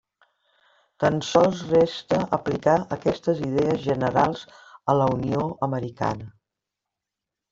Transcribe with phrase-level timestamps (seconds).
[1.01, 4.45] Tan sols resta aplicar aquestes idees generals
[4.93, 6.33] a la Unió americana.